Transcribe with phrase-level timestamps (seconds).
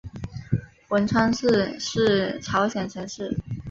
[0.89, 1.45] 文川市
[1.79, 3.37] 是朝鲜城市。